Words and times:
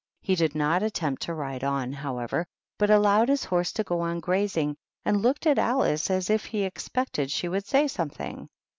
He 0.19 0.33
did 0.33 0.55
not 0.55 0.81
attempt 0.81 1.21
to 1.21 1.33
ride 1.35 1.63
on, 1.63 1.93
however, 1.93 2.47
but 2.79 2.89
allowed 2.89 3.29
his 3.29 3.43
horse 3.43 3.71
to 3.73 3.83
go 3.83 3.99
on 4.01 4.19
grazing, 4.19 4.75
and 5.05 5.21
looked 5.21 5.45
at 5.45 5.59
Alice 5.59 6.09
as 6.09 6.27
if 6.27 6.45
he 6.45 6.63
expected 6.63 7.29
she 7.29 7.47
would 7.47 7.67
say 7.67 7.87
something. 7.87 8.49